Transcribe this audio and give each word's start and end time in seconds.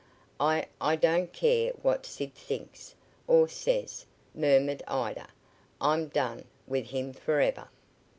"I 0.39 0.65
I 0.81 0.95
don't 0.95 1.31
care 1.31 1.73
what 1.83 2.07
Sid 2.07 2.33
thinks 2.33 2.95
or 3.27 3.47
says," 3.47 4.07
murmured 4.33 4.81
Ida, 4.87 5.27
"I'm 5.79 6.07
done 6.07 6.45
with 6.65 6.85
him 6.87 7.13
forever." 7.13 7.69